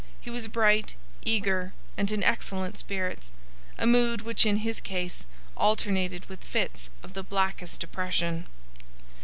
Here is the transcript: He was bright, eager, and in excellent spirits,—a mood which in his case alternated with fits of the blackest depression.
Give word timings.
He 0.19 0.31
was 0.31 0.47
bright, 0.47 0.95
eager, 1.25 1.75
and 1.95 2.11
in 2.11 2.23
excellent 2.23 2.79
spirits,—a 2.79 3.85
mood 3.85 4.23
which 4.23 4.47
in 4.47 4.57
his 4.65 4.79
case 4.81 5.27
alternated 5.55 6.25
with 6.25 6.43
fits 6.43 6.89
of 7.03 7.13
the 7.13 7.21
blackest 7.21 7.81
depression. 7.81 8.47